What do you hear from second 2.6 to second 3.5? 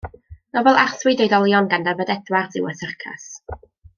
yw Y Syrcas.